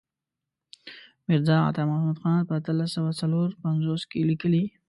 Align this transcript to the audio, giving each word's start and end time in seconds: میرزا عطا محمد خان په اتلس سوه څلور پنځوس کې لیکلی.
میرزا 1.27 1.55
عطا 1.69 1.83
محمد 1.91 2.17
خان 2.21 2.39
په 2.47 2.53
اتلس 2.59 2.89
سوه 2.95 3.11
څلور 3.21 3.47
پنځوس 3.63 4.01
کې 4.09 4.27
لیکلی. 4.29 4.63